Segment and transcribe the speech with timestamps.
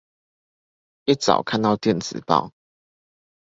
[1.05, 2.53] 一早看到電子報